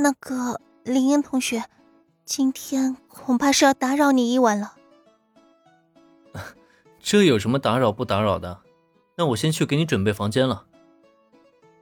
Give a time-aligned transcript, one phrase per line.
[0.00, 1.64] 那个林恩同学，
[2.24, 4.76] 今天恐怕是要打扰你一晚了。
[7.00, 8.60] 这有什么打扰不打扰的？
[9.16, 10.66] 那我先去给你准备房间了。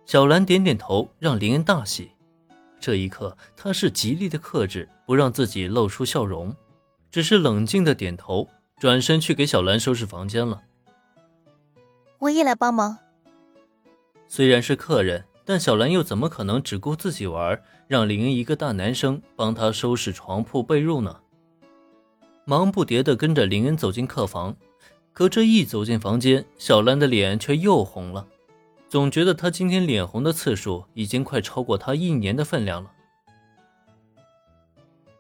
[0.07, 2.13] 小兰点点头，让林恩大喜。
[2.81, 6.57] 这一刻，她是极力的克制，不让自己露出笑容，
[7.11, 8.49] 只是冷静的点头，
[8.79, 10.63] 转身去给小兰收拾房间了。
[12.21, 12.97] 我也来帮忙。
[14.27, 21.21] 虽然是客人，但小兰又怎么可能只顾自己玩，让林恩一个大男生帮她收拾床铺被褥呢？
[22.45, 24.57] 忙不迭地跟着林恩走进客房，
[25.13, 28.27] 可这一走进房间，小兰的脸却又红了，
[28.89, 32.91] 总觉得她今天脸红的次数已经快超过她一年的分量了。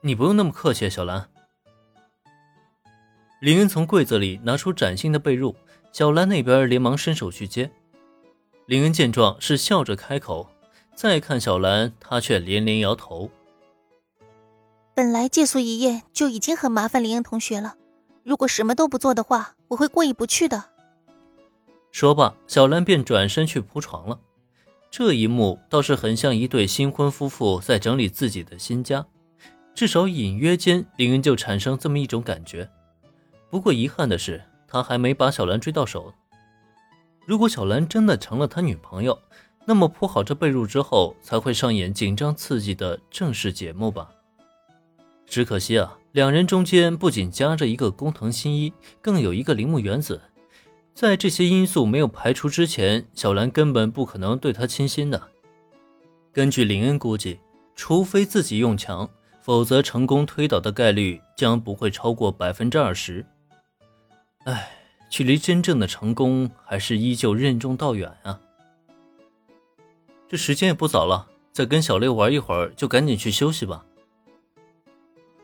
[0.00, 1.28] 你不用那么客气，小兰。
[3.40, 5.54] 林恩从柜子里拿出崭新的被褥，
[5.92, 7.70] 小兰那边连忙伸手去接。
[8.66, 10.48] 林恩见状是笑着开口，
[10.92, 13.30] 再看小兰，她却连连摇头。
[14.92, 17.76] 本来借宿一夜就已经很麻烦林恩同学了，
[18.24, 20.64] 如果什么都不做的话，我会过意不去的。
[21.92, 24.18] 说罢，小兰便转身去铺床了。
[24.90, 29.06] 这一幕倒是很像一对新婚夫妇在整理自己的新家，
[29.74, 32.68] 至少隐约间，林恩就产生这么一种感觉。
[33.48, 36.12] 不过遗憾的是，他还没把小兰追到手。
[37.26, 39.18] 如果小兰真的成了他女朋友，
[39.64, 44.08] 那么铺好这被褥之后，才会上演紧张刺激的正式节目吧。
[45.26, 50.20] 只可惜啊，两人中间不仅夹着一个工藤新一，更有一个铃木原子。
[50.94, 55.20] 在这些因素没有排除之前，小兰根本不可能对他倾心的。
[56.32, 57.40] 根据林恩估计，
[57.74, 59.10] 除非自己用强，
[59.42, 63.26] 否则成功推倒的概率将不会超过百分之二十。
[65.08, 68.40] 距离真正的成功还是依旧任重道远啊！
[70.28, 73.84] 这时间也不早了，再跟小六玩一会儿，就赶紧去休息吧。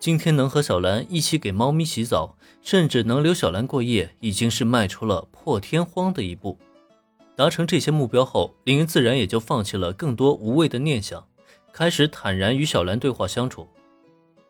[0.01, 6.59] 今天能和小兰一起给猫咪洗澡，甚至能留小兰过夜，已经是迈出了破天荒的一步。
[7.37, 11.25] 达成这些目标后，林云自然也就放弃了更多无谓的念想，
[11.73, 13.69] 开始坦然与小兰对话相处。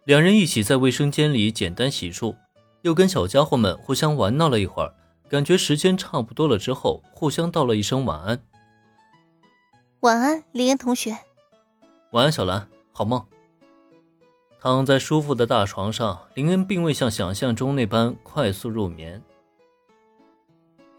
[0.04, 2.34] 两人一起在卫生间里简单洗漱，
[2.80, 4.94] 又跟小家伙们互相玩闹了一会儿。
[5.32, 8.38] 感觉时间差不多了之后，互相道了一声晚安。
[10.00, 11.16] 晚安，林恩同学。
[12.10, 13.24] 晚安，小兰，好梦。
[14.60, 19.22] 躺在舒服的大床上，林恩并未像想象中那般快速入眠。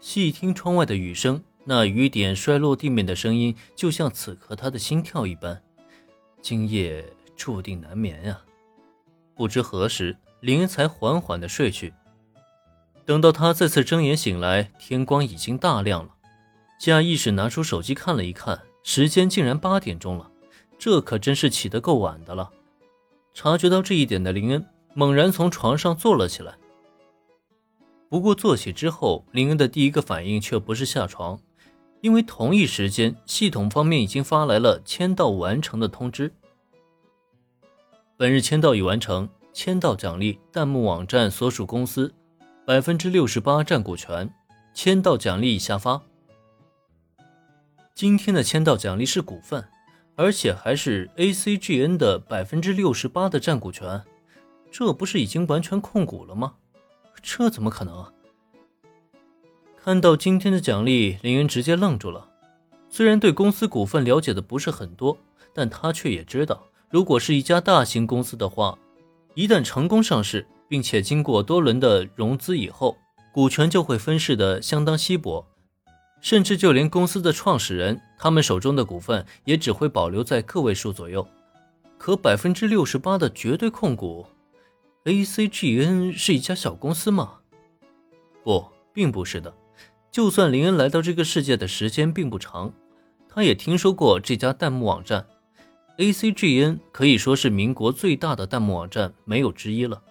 [0.00, 5.62] 细听窗外的雨声，那雨点摔落地面的声音，就像此刻他的心跳一般。
[6.42, 7.04] 今夜
[7.36, 8.40] 注定难眠呀。
[9.36, 11.94] 不知何时，林恩才缓缓的睡去。
[13.06, 16.10] 等到他再次睁眼醒来，天光已经大亮了。
[16.78, 20.30] 下意识拿出手机看了一看，时间竟然八点钟了，
[20.78, 22.50] 这可真是起得够晚的了。
[23.34, 26.54] 察觉到这一点的林恩猛然从床上坐了起来。
[28.08, 31.38] 不过坐起之后，林恩的第一个反应却不是下床，
[32.00, 36.32] 因为同一时间系统方面已经发来了签到完成的通知。
[38.16, 42.14] 本日签到已完成，签到奖励弹幕网站所属公司。
[42.66, 44.32] 百分之六十八占股权，
[44.72, 46.00] 签到奖励已下发。
[47.94, 49.62] 今天的签到奖励是股份，
[50.16, 54.02] 而且还是 ACGN 的百分之六十八的占股权，
[54.70, 56.54] 这不是已经完全控股了吗？
[57.22, 58.10] 这怎么可能？
[59.76, 62.30] 看到今天的奖励，林云直接愣住了。
[62.88, 65.18] 虽然对公司股份了解的不是很多，
[65.52, 68.78] 但他却也知道，如果是一家大型公司的话，
[69.34, 70.46] 一旦成功上市。
[70.74, 72.96] 并且经过多轮的融资以后，
[73.32, 75.46] 股权就会分饰的相当稀薄，
[76.20, 81.24] 甚至就连公司的创始人他们手中的股份也只会保留在个位数左右。
[81.96, 84.26] 可百分之六十八的绝对控股
[85.04, 87.34] ，ACGN 是一家小公司吗？
[88.42, 89.54] 不，并不是的。
[90.10, 92.72] 就算林恩来到这个世界的时间并不长，
[93.28, 95.24] 他也听说过这家弹幕网站。
[95.98, 100.02] ACGN 可以说是民国最大的弹幕网站，没有之一了。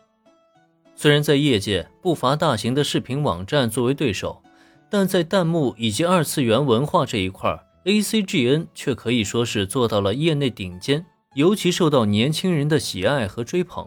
[1.04, 4.42] 虽然在业界不乏大型的视频网站作为对手，
[4.90, 13.86] 但在弹幕以及二次元文化这一块，ACGN 却可以说是做到了业内顶尖，尤其受到年轻人的喜爱和追捧。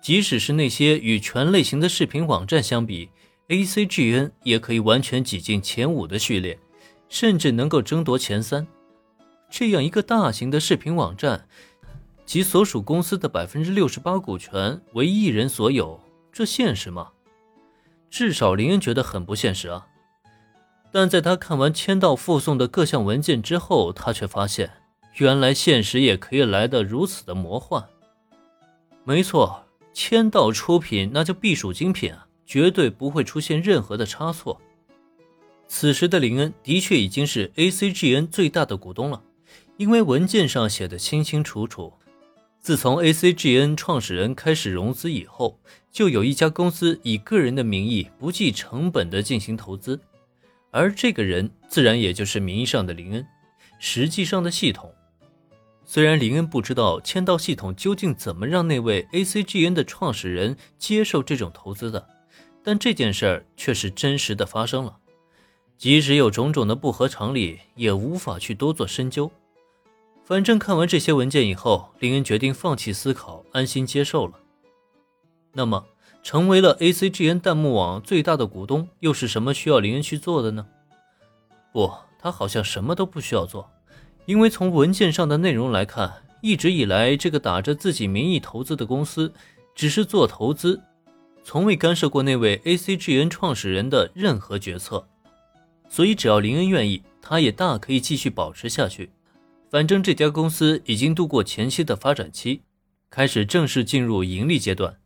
[0.00, 3.08] 即使是那些与全类型的视频网站相比
[3.48, 6.56] ，ACGN 也可以完全挤进前五的序列，
[7.08, 8.64] 甚至能够争夺前三。
[9.50, 11.48] 这样一个大型的视频网站。
[12.26, 16.00] 其所属公司的百分之六十八股权为一人所有，
[16.32, 17.08] 这现实吗？
[18.10, 19.86] 至少林恩觉得很不现实啊。
[20.90, 24.70] 但在他看完签到附送的各项文件之后，他却发现，
[25.14, 27.86] 原来现实也可以来得如此的魔幻。
[29.04, 34.60] 没错，签到出品那就必属精品啊，绝对不会出现任何的差错。
[35.68, 39.22] 此时的林恩的确已经是 ACGN 最大的股东了，
[39.76, 41.92] 因为文件上写的清清楚楚。
[42.66, 45.60] 自从 ACGN 创始人开始融资以后，
[45.92, 50.00] 就有一家公司以个人的名义不计成本的进行投资，
[50.72, 53.24] 而这个人自然也就是名义上的林恩，
[53.78, 54.92] 实际上的系统。
[55.84, 62.04] 虽然林恩不知道签到系统究竟怎么让那位 ACGN 的创始人接受这种投资的，
[62.64, 64.96] 但这件事儿却是真实的发生了。
[65.78, 69.30] 即使有种种的不合常理，也无法去多做深究。
[70.26, 74.32] 反正看完这些文件以后，林恩决定放弃思考，安心接受了。
[75.52, 75.86] 那么，
[76.20, 80.66] 成为了 ACGN 弹幕网最大的股东，又是什么需要林恩去做的呢？
[81.72, 83.70] 不，他好像什么都不需要做，
[84.24, 86.12] 因为从文件上的内容来看，
[86.42, 89.32] 一直以来这个打着自己名义投资的公司，
[89.76, 90.82] 只是做投资，
[91.44, 95.06] 从未干涉过那位 ACGN 创始人的任何决策。
[95.88, 99.12] 所以，只要林恩愿意，他也大可以继续保持下去。
[99.76, 102.62] 反正这家公司已经度过前期的发展期，
[103.10, 105.02] 开始正式进入盈利阶段。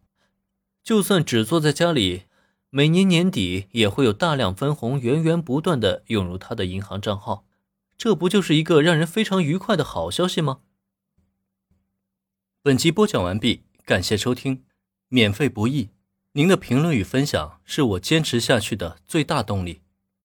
[0.84, 2.26] 就算只坐在家里，
[2.68, 7.44] 每年年底也会有大量分红源源不断的涌入他的银行账号，
[7.98, 10.60] 这不就是一个让人非常愉快的好消息吗？
[12.62, 14.62] 本集播讲完毕，感谢收听，
[15.08, 15.88] 免费不易，
[16.34, 19.80] 您的评论与分享是我坚持下去的最大动力。